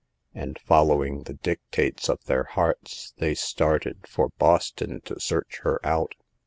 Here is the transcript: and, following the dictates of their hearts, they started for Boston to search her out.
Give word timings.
and, 0.33 0.57
following 0.65 1.21
the 1.21 1.35
dictates 1.35 2.09
of 2.09 2.23
their 2.23 2.43
hearts, 2.43 3.13
they 3.19 3.35
started 3.35 4.07
for 4.07 4.29
Boston 4.39 4.99
to 5.01 5.19
search 5.19 5.59
her 5.59 5.79
out. 5.85 6.15